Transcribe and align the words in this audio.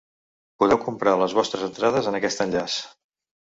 Podeu 0.61 0.79
comprar 0.85 1.13
les 1.23 1.35
vostres 1.41 1.67
entrades 1.67 2.11
en 2.13 2.19
aquest 2.21 2.43
enllaç. 2.49 2.81